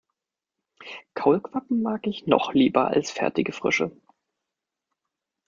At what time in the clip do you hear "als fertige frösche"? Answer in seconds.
2.87-3.91